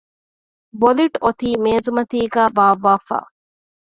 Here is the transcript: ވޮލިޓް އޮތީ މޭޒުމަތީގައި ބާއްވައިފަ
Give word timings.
ވޮލިޓް 0.81 1.17
އޮތީ 1.23 1.49
މޭޒުމަތީގައި 1.63 2.51
ބާއްވައިފަ 2.57 3.17